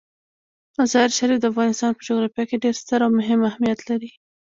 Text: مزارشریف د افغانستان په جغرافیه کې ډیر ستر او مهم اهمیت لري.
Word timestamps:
مزارشریف 0.77 1.39
د 1.41 1.45
افغانستان 1.51 1.91
په 1.95 2.01
جغرافیه 2.07 2.45
کې 2.49 2.61
ډیر 2.63 2.75
ستر 2.81 2.99
او 3.05 3.11
مهم 3.19 3.39
اهمیت 3.49 3.79
لري. 3.89 4.11